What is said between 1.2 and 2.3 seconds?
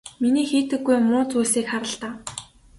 зүйлсийг хар л даа.